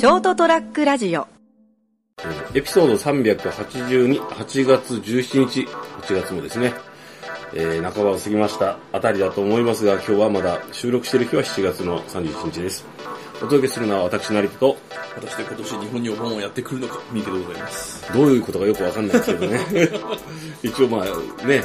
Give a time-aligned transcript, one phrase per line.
[0.00, 1.28] ショートトラックラジオ
[2.54, 5.60] エピソード382、8月17日、
[6.00, 6.72] 8月もですね、
[7.52, 12.86] えー、半ばを過ぎましたあたりだと思いますが、今日はまだ収録している日は7月の31日です。
[13.36, 14.78] お届けするのは私、成田と、
[15.16, 18.10] 果たして今年日本にお盆をやってくるのか、三池でございます。
[18.14, 19.60] どういうことかよくわかんないですけどね。
[20.64, 21.62] 一応まあね、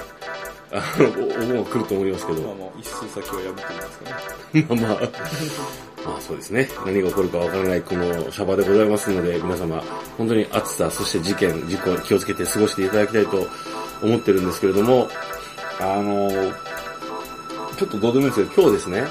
[0.74, 4.10] あの、おお盆は来ると思いますけど、まあまあ、一数先は破っていますか
[4.52, 4.66] ね。
[4.84, 6.70] まあまあ、まあそうですね。
[6.86, 9.82] 何が起こるかわからないこのシャバでございますので、皆様、
[10.18, 13.48] 本当に暑さ、そして事件、事故、気をつけて過ごしていただきたいと
[14.04, 15.10] 思ってるんですけれども、
[15.80, 16.30] あの、
[17.78, 19.08] ちょっとどうでもいいんですけど、今日ですね、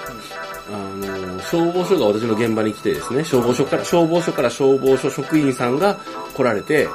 [0.73, 5.98] あの、消防署が私の現場に来てですね、消防署から、消防署から消防署職員さんが
[6.34, 6.89] 来られて、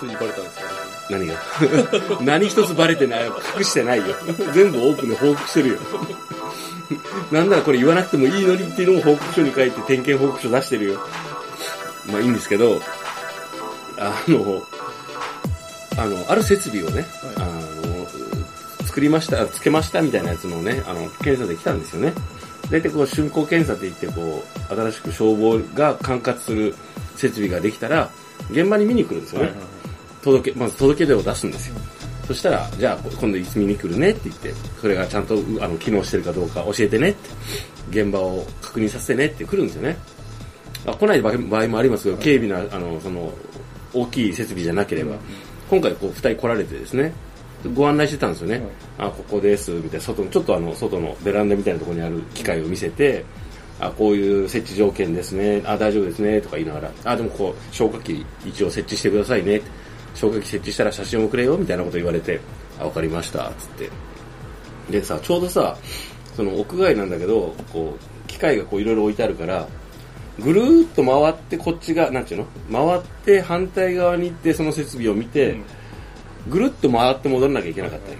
[0.00, 0.64] ついにバレたんですか？
[1.10, 1.34] 何が？
[2.24, 3.36] 何一つバレてないよ。
[3.58, 4.04] 隠してないよ。
[4.54, 5.78] 全部オープンで報告してるよ。
[7.30, 11.00] なんならこれ言わなくてもいいのにっていうのも報告書に書いて点検報告書出してるよ。
[12.10, 12.80] まあいいんですけど、
[13.98, 14.62] あの、
[15.96, 22.12] あの、ある設備をね、あの、作りました、つけましたみたいなやつのね、あの、検査で来たんですよね。
[22.70, 26.74] 大体こう、竣工検査って言って、こう、新しく消防が管轄する
[27.16, 28.10] 設備ができたら、
[28.50, 29.52] 現場に見に来るんですよね。
[30.22, 31.76] 届け、まず届け出を出すんですよ。
[32.26, 39.96] そしたら、じゃあ今度いつ見に来るねって言って、それがちゃんとあの機能してるかどうか教えてねって、現場を確認させてねって来るんですよね。
[40.86, 43.32] あ来ない場合もありますけど、軽微な、あの、その、
[43.94, 45.16] 大きい設備じゃなければ、
[45.68, 47.12] 今回こう二人来られてですね、
[47.74, 48.62] ご案内してたんですよね。
[48.98, 53.24] あ、ここです、みたいな、外の、ちょっとあの、外のベランダみたいなところにある機械を見せて、
[53.78, 59.60] あ、こういう設置条件ですね、あ、大丈夫ですね、とか言いながら、あ、でもこう、消火器一応設置してくださいね、
[60.14, 62.40] 消火器設置したら写真をくれよ、みたいなこと言われて、
[62.78, 63.90] あ、わかりました、つって。
[64.90, 65.76] でさ、ちょうどさ、
[66.36, 69.68] その屋外なんだけど、こう、機械がこういろいろ置いてあるから、
[70.38, 72.88] ぐるーっと回ってこっちが、なんちゅうの？
[72.88, 75.56] 回って反対側に行ってその設備を見て、
[76.48, 78.18] ぐるっと回って戻らなきゃいけなかったよ。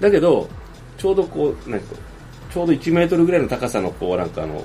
[0.00, 0.48] だけど、
[0.98, 1.94] ちょうどこう、なんか
[2.52, 4.64] ちょうど1メートルぐらいの高さのこう、なんかあの、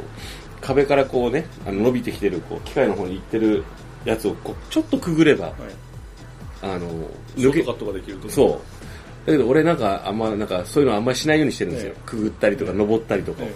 [0.61, 3.63] 壁からこうね、あの伸びてきてる、こう、機械の方に行ってる
[4.03, 5.53] やつをこう、ちょっとくぐれば、
[6.61, 6.71] はい。
[6.75, 6.87] あの、
[7.37, 8.29] ショートカットができると。
[8.29, 8.61] そ
[9.25, 9.25] う。
[9.25, 11.93] だけど俺なんかあんま、なんかそういうのあんまりしないようにしてるんですよ。
[11.95, 13.43] えくぐったりとか登ったりとか。
[13.43, 13.53] え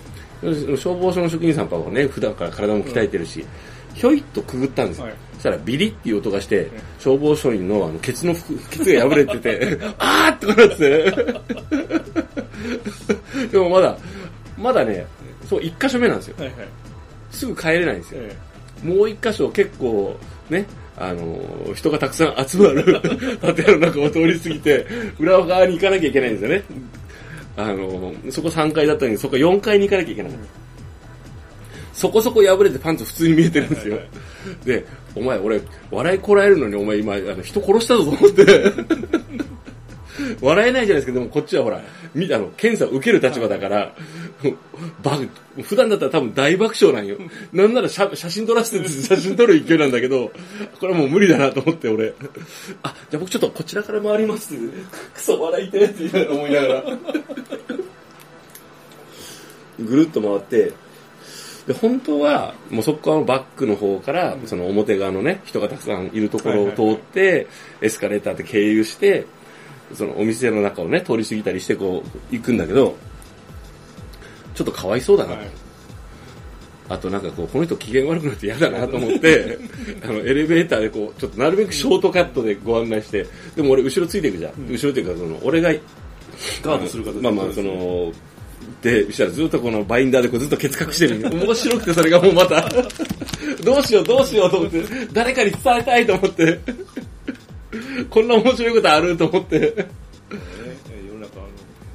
[0.78, 3.46] 消防署の職員さんとかはね、普段から体も鍛えてるし、
[3.94, 5.06] ひょいっとくぐったんですよ。
[5.06, 11.12] はいそしたらビリっていう音がして、消防署員のあのケツの服、ケツが破れてて、 あーってなって。
[13.52, 13.98] でもまだ、
[14.58, 15.06] まだね、
[15.50, 16.36] そう、一箇所目なんですよ。
[16.38, 16.56] はいはい。
[17.30, 18.22] すぐ帰れないんですよ。
[18.24, 18.34] え
[18.88, 20.16] もう一箇所結構
[20.50, 20.66] ね、
[20.98, 22.84] あのー人がたくさん集まる
[23.56, 24.86] 建物の中を通り過ぎて、
[25.20, 26.64] 裏側に行かなきゃいけないんですよね。
[27.58, 30.32] あのーそこ3階だったのに、そこ4階に行かなきゃいけない。
[31.94, 34.10] そこそこ破れてパンツ普通に見えてるんですよはいは。
[34.66, 35.62] で、お前俺、
[35.92, 38.44] 笑いこらえるのにお前今、あの人殺したぞと思って。
[40.44, 41.14] 笑えないじゃないですか。
[41.14, 41.82] でもこっちはほら、
[42.14, 43.96] みあの、検査を受ける立場だから、
[45.02, 45.18] バ
[45.62, 47.18] 普段だったら多分大爆笑なんよ。
[47.54, 50.34] なんなら写写真撮らせて写真撮る勢いなんだけど、
[50.80, 52.14] これはもう無理だなと思って俺。
[52.84, 54.68] あ、じゃあ僕ちょっとこちらから回りますって。
[55.14, 56.84] クソ笑いてって思いながら。
[59.80, 60.74] ぐるっと回って、
[61.68, 67.48] で、本当は、もうそこのバックの方から、その表側のね、人がたくさんいるところを通って、
[67.82, 69.26] エスカレーターで経由して、
[69.94, 72.96] そのお店の中をね、通り過ぎたりしてこう、行くんだけど、
[74.54, 75.40] ちょっとかわいそうだなと。
[75.40, 75.50] はい。
[76.90, 79.58] あとなんかこう、この人機嫌悪くなって嫌だなと思って、
[80.04, 84.54] あの、エレベーターでこう、ちょっとなるべくショートカットでご案内して、でも俺後ろついていくじゃん。
[84.70, 85.74] 後ろっていうか、その、俺が、
[86.62, 88.12] ガードする形まあまあ、その、
[88.82, 91.30] で、したらずっとこのバインダーでこうずっとケツ隠してる。
[91.30, 92.70] 面白くてそれがもうまた、
[93.64, 94.84] どうしようどうしようと思って、
[95.14, 96.60] 誰かに伝えたいと思って、
[98.06, 99.88] こんな面白いことあると思って、
[101.08, 101.50] 世の中あの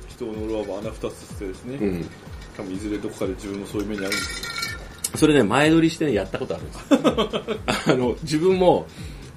[0.09, 2.03] 人を呪わば穴二つしてですね、うん。
[2.03, 2.09] し
[2.57, 4.49] かもいずれどこかで自分もそういう目にあるんです
[5.17, 7.01] それね、前撮りしてね、やったことあるんですよ。
[7.95, 8.87] あの、自分も、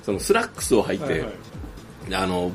[0.04, 1.10] そのスラックスを履いて、よ。
[1.10, 2.16] はいはい。
[2.16, 2.52] あの、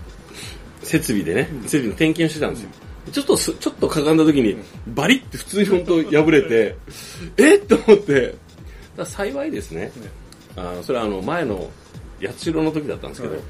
[0.82, 2.70] 設備でね、設備の点検をしてたんですよ。
[3.12, 4.56] ちょっとす、ちょっとかがんだ時に、
[4.88, 6.76] バリって普通に本当破れて、
[7.38, 7.54] え？
[7.56, 8.34] っと思って、
[8.96, 9.92] だ幸いですね。
[10.56, 11.70] あのそれはあの、前の
[12.20, 13.42] 八代の時だったんですけど、はい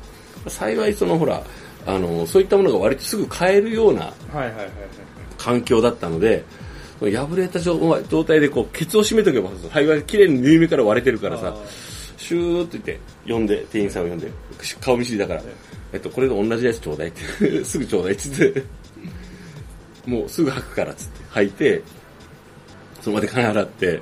[0.48, 1.42] 幸いそのほら、
[1.86, 4.12] あの、そういったものが割とすぐ買えるような。
[5.38, 6.44] 環境だったので、
[7.00, 7.78] 破れた状
[8.08, 11.56] 状態でこう、ケツを締めとけば、幸い綺麗に縫い目から割れてるからさあ、
[12.16, 14.30] シューって言って、呼んで、店員さんを呼んで、
[14.80, 15.42] 顔見知りだから、
[15.92, 18.64] えっと、これと同じやつちょうだいって、 すぐちょうだいって言って、
[20.06, 21.82] もうすぐ履くからっつって、履いて、
[23.02, 24.00] その場で金払って、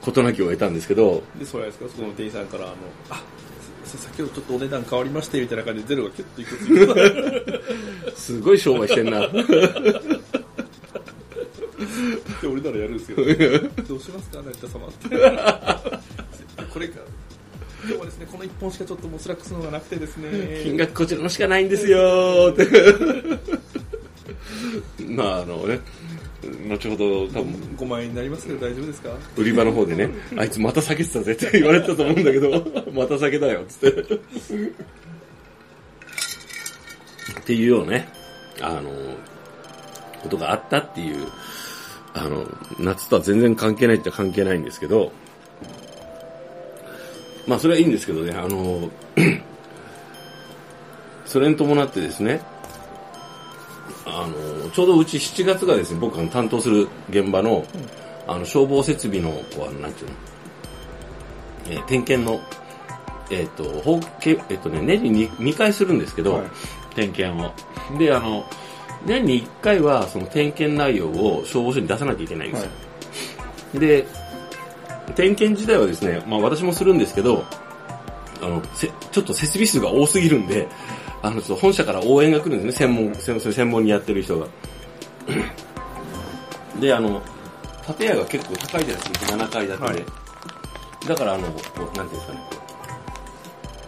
[0.00, 2.74] 事なきを得たんですけど、で、それですか、そこの店員さんから、あの、
[3.10, 3.22] あ、
[3.57, 3.57] す
[3.96, 6.56] 先ほどちょっとお値段変わりまして、みたいな感じでゼロがキュッといく
[8.12, 8.20] つ。
[8.20, 9.26] すごい商売してんな。
[9.28, 9.44] で
[12.46, 13.24] 俺ならやるんですけど、
[13.88, 15.08] どうしますか、成田様って。
[16.72, 17.00] これか。
[17.84, 20.60] 今日はですね、この1本しかちょっともうスラックスのがなくてですね。
[20.62, 22.66] 金額こちらのしかないんですよーって。
[25.04, 25.80] まああのね、
[26.68, 27.44] 後ほど多分
[27.76, 29.10] 5万円になりますけど大丈夫ですか？
[29.36, 32.50] 売り場の方でね、あいつまた下げてたぜって言われたと思うんだけど、
[32.92, 34.14] また下げだよっつって。
[37.40, 38.08] っていうようなね、
[38.60, 38.90] あの、
[40.22, 41.26] ことがあったっていう、
[42.14, 42.46] あの、
[42.78, 45.12] 夏とは全然関係ないって関係ないんですけど、
[47.46, 48.90] まあそれはいいんですけどね、あの、
[51.24, 52.57] それに伴ってですね、あ
[54.68, 57.64] の、ちょうどうち7月がですね、僕が担当する現場の、
[58.26, 60.16] あの、消防設備の、こう、あの、なんていうの、
[61.70, 62.40] えー点検の、
[63.30, 66.46] えっ、と、法けえっ、とね、年に 2, 2回するんですけど、はい
[66.98, 67.52] 点検を。
[67.98, 68.44] で、あの、
[69.06, 72.64] 年に1回は、その点検内容を消防署に出さなきゃいけないんです
[73.74, 73.80] よ。
[73.80, 74.06] で、
[75.14, 77.44] 点検自体はですね、まあ私もするんですけど、
[78.42, 80.68] あの、せちょっと設備数が多すぎるんで、
[81.22, 84.46] あの、ちょっと本社から応援が来るんですね、専門、専門専門にやってる人が。
[86.80, 87.20] で、あの、
[87.98, 89.84] 建屋が結構高いじゃないですか、7階建てで。
[89.84, 90.04] はい。
[91.08, 92.40] だから、あの、こうなんていうんですかね、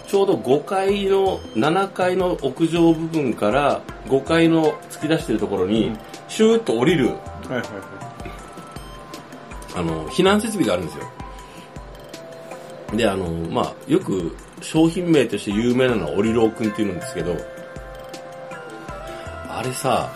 [0.09, 5.99] ちょうど5階の、7階の屋上部分から5階の突き出してるところに、うん。
[6.29, 7.17] シューッと降りる、はい
[7.53, 7.65] はいは
[9.77, 11.05] あの、避難設備があるんですよ。
[12.97, 17.37] で、あの、まあ、よく商品名として有名なのはオリローくんっていうんですけど、
[19.49, 20.11] あれさ、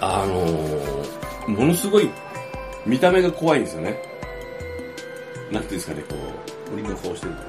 [0.00, 2.10] あのものすごい
[2.86, 3.98] 見た目が怖いんですよね。
[5.50, 6.74] なんていうんですかね、こい。
[6.74, 7.42] 檻の顔してると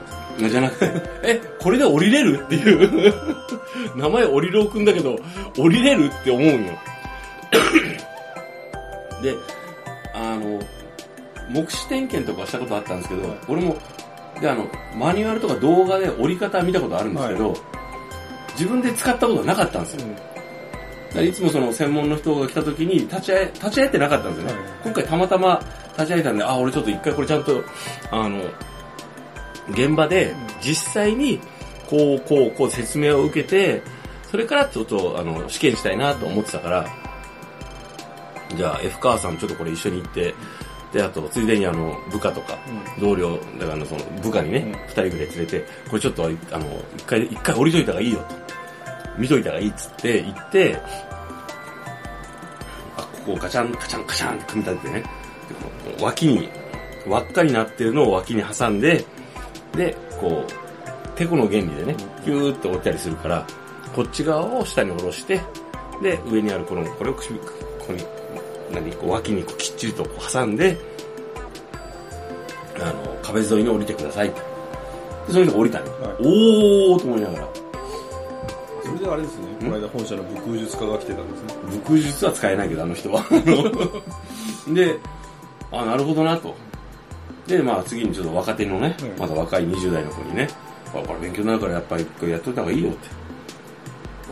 [0.43, 0.91] かじゃなくて、
[1.23, 3.13] え、これで降りれるっていう。
[3.95, 5.17] 名前オリローくんだけど、
[5.57, 6.73] 降りれるって思うんよ。
[9.21, 9.33] で、
[10.13, 10.59] あの、
[11.49, 13.77] 目視点検とかしたことあったんですけど、はい俺も、
[14.41, 14.67] で、あの、
[14.97, 17.55] マニュアルとか動画で降り方見たことあるんですけど、
[18.53, 20.07] 自分で使ったことがなかったんですよ。
[20.07, 24.53] だからいつもその専門の人が来た時に立ち会え、立ち会えてなかったんですよね。
[24.53, 25.61] はい今回たまたま
[25.93, 27.63] 立ち会えたんで、あ、俺ちょっと一回これちゃんと、
[28.11, 28.41] あの、
[29.69, 31.39] 現場で実際に
[31.87, 33.81] こう、こう、こう説明を受けて、
[34.29, 36.85] それからちょっと、あの、試験したいなと思ってたから、
[38.55, 40.35] じゃあ F 川さんちょっとこれ一緒に行って、
[40.95, 42.57] で、あと、ついでにあの、部下とか、
[43.01, 48.35] 同僚、だからその、部下にね、うん二、人ぐらい連れて、これちょっと、あの、一回、一回降りといた方がいいよと。
[49.17, 50.79] 見といた方がいいっつって、行って、
[52.95, 55.03] あ、ここをガチャン、カチャン、カチャンって組み立ててね、
[55.99, 56.49] 脇に、
[57.05, 59.03] 輪っかになってるのを脇に挟んで、
[59.75, 63.45] で、こう、てこの原理でね、ヒューって折ったりするから、
[63.93, 65.41] こっち側を下に下ろして、
[66.01, 67.45] で、上にあるこの、これを首、こ
[67.87, 68.01] こに、
[68.71, 70.77] 何、こう脇にこうきっちりとこう挟んで、
[72.79, 74.29] あの、壁沿いに降りてください。
[74.29, 75.85] でそういうのが降りたの。
[75.85, 77.47] はいおーと思いながら、
[78.83, 81.53] それであれですね、この間本社の武空術家が来てたんですね。
[81.71, 83.23] 武空術は使えないけど、あの人は。
[84.73, 84.99] で、
[85.71, 86.53] あ、なるほどなと。
[87.47, 90.47] で、まあ次にちょっと若手のね、うんまだ若い20代の子にね、
[90.93, 93.25] あこれ勉強になるからやっぱりこれやっといた方がいいよって。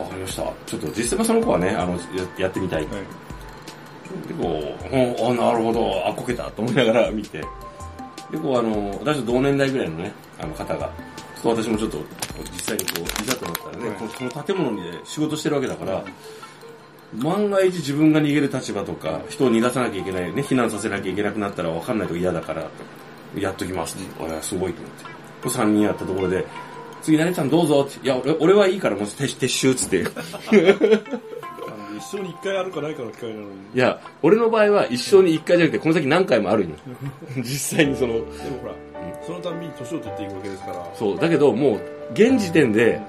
[0.00, 0.42] わかりました。
[0.66, 1.98] ちょっと実際はその子はね、あの、や
[2.38, 2.82] やってみたい。
[2.82, 2.92] はい。
[4.26, 7.38] で、こう、うんあ、なるほど、あ、こけたと思いながら見て。
[7.38, 10.90] で、こう、あの、私と同年代ぐらいのね、あの方が、
[11.42, 11.98] そう私もちょっと、
[12.52, 16.04] 実際にこう、いざとなったらね、はいこの建物にね仕事してるわけだから、
[17.12, 22.68] 万が一自分が逃げる立場とか、人を逃がさなきゃいけない、ね、避難させなきゃいけなくなったら分かんないと嫌だから、
[23.36, 24.34] やっときますって。
[24.36, 25.04] あすごいと思って。
[25.42, 26.46] こ3人やったところで、
[27.02, 28.04] 次何ちゃんどうぞって。
[28.04, 30.04] いや、俺俺はいいからもう撤撤収っつって。
[32.04, 33.48] 生に一回あるかないかの機会なのに。
[33.74, 36.76] いや、俺の場合は一生に一回じゃなくて、この先何回もあるんよ。
[37.38, 38.26] 実際にその、でも
[38.62, 38.74] ほら、
[39.26, 40.90] そのたんびに年を取っていくわけですから。
[40.94, 41.80] そう、だけどもう、
[42.12, 43.00] 現時点で、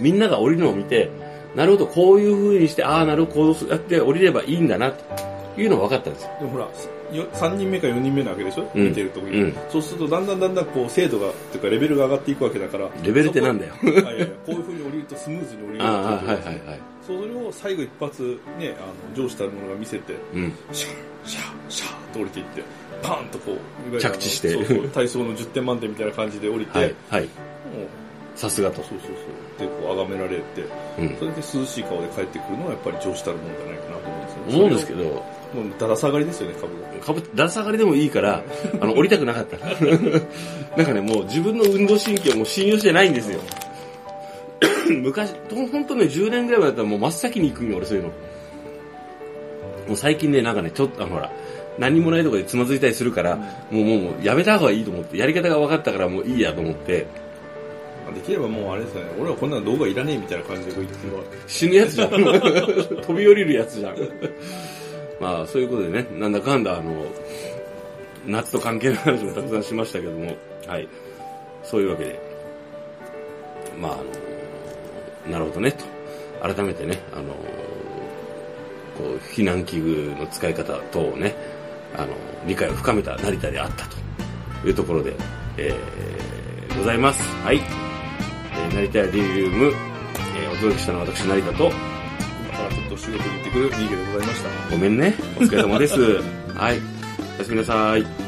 [0.00, 1.10] みんなが降りるのを見て、
[1.54, 6.30] なるほど、こういう風にして、ああ、なるほど、こうやって降りればいいんだな、というのが分かったんですよ。
[6.40, 6.68] でもほら、
[7.12, 12.88] よ3人目か4人目なわけでしょ、うん見てるとこに、うんそうするとだんだんだんだんこう精度が、っていうかレベルが上がっていくわけだから。
[13.02, 13.74] レベルってなんだよ。
[13.82, 14.77] いやいやこういう風に降りる
[15.08, 16.80] とスムーズに降りるああ、はいはいはい。
[17.06, 20.52] それを最後一発ね、あの、上したものが見せて、うん。
[20.72, 20.92] シャー、
[21.24, 22.62] シャー、シャーって降りていって、
[23.02, 23.56] パーンとこ
[23.92, 27.28] う、着地してそうそう体操の10点満点みたいな感じで降りて、はい、
[28.34, 28.88] さすがとそう。
[28.88, 29.66] そうそう。
[29.66, 30.62] で、こう、崇められて、
[30.98, 31.24] うんそ。
[31.24, 34.54] れで涼しい顔で帰ってくるのはやっぱり上司たるもんじゃないかなと思うんですよね。
[34.54, 35.04] 思うんですけど。
[35.04, 35.10] ど、
[35.54, 36.88] もうだだ下がりですよね、株が。
[37.04, 38.42] 株、だら下がりでもいいから、
[38.80, 39.56] あの、降りたくなかった。
[40.76, 43.40] なんかね、もう自分の運動神経をもう信用してないんですよ。
[45.02, 48.08] 昔、ほんとね、10年ぐらい前だったらもう真っ先に行くんよ、俺そういうの。
[49.88, 51.30] もう最近ね、なんかね、ちょっと、あの、ほら、
[51.78, 57.06] 何もないとこでつまずいたりするから、もうもうもうやめた方がいいと思って、やり方が分かったからもういいやと思って、
[58.04, 61.22] まあできればもうあれですよね、俺はこんなの動画いらねえみたいな感じでこう言ってるわ。
[61.46, 62.10] 死ぬやつじゃん。
[63.02, 63.96] 飛び降りるやつじゃん。
[65.20, 67.06] まあ、そういうことでね、なんだかんだ、あの、
[68.26, 70.88] 夏と関係ない話もたくさんしましたけども、はい。
[71.62, 72.20] そういうわけで、
[73.80, 74.27] まあ、あの、
[75.30, 75.84] なるほどね、と。
[76.42, 77.34] 改めてね、あの、
[78.96, 81.34] こう、避難器具の使い方等をね、
[81.96, 82.08] あの、
[82.46, 85.14] 理解を深めた成田であったというところで、
[85.56, 87.22] えー、ございます。
[87.44, 87.56] はい。
[87.56, 94.70] えー、成田リリウム、えー、お届けしたのは私、成田と、今からちょっと仕事に行ってくる逃げでございました。
[94.70, 95.14] ごめんね。
[95.36, 96.00] お疲れ様です。
[96.54, 96.80] はい。
[97.36, 98.27] おやすみなさい。